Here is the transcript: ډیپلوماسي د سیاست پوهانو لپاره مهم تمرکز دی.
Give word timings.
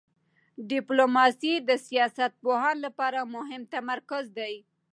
ډیپلوماسي 0.69 1.53
د 1.69 1.71
سیاست 1.87 2.31
پوهانو 2.41 2.83
لپاره 2.85 3.19
مهم 3.35 3.61
تمرکز 3.73 4.25
دی. 4.37 4.55